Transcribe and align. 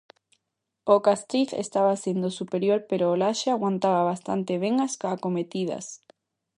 O 0.83 0.95
Castriz 1.07 1.49
estaba 1.65 2.01
sendo 2.05 2.29
superior 2.39 2.79
pero 2.89 3.05
o 3.13 3.17
Laxe 3.21 3.49
aguantaba 3.51 4.07
bastante 4.11 4.51
ben 4.63 4.75
as 4.85 4.93
acometidas. 5.15 5.85